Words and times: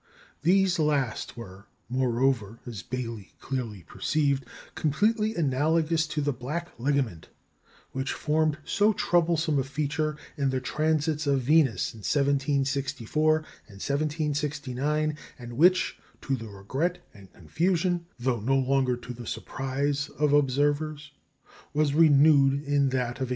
"These 0.57 0.79
last 0.79 1.37
were, 1.37 1.67
moreover 1.87 2.57
(as 2.65 2.81
Baily 2.81 3.33
clearly 3.39 3.83
perceived), 3.83 4.45
completely 4.73 5.35
analogous 5.35 6.07
to 6.07 6.21
the 6.21 6.33
"black 6.33 6.71
ligament" 6.79 7.29
which 7.91 8.11
formed 8.11 8.57
so 8.65 8.93
troublesome 8.93 9.59
a 9.59 9.63
feature 9.63 10.17
in 10.37 10.49
the 10.49 10.59
transits 10.59 11.27
of 11.27 11.41
Venus 11.41 11.93
in 11.93 11.99
1764 11.99 13.35
and 13.67 13.75
1769, 13.77 15.15
and 15.37 15.53
which, 15.53 15.99
to 16.21 16.35
the 16.35 16.47
regret 16.47 17.05
and 17.13 17.31
confusion, 17.31 18.07
though 18.17 18.39
no 18.39 18.57
longer 18.57 18.97
to 18.97 19.13
the 19.13 19.27
surprise 19.27 20.09
of 20.17 20.33
observers, 20.33 21.11
was 21.75 21.93
renewed 21.93 22.53
in 22.63 22.89
that 22.89 23.19
of 23.19 23.27
1874. 23.27 23.27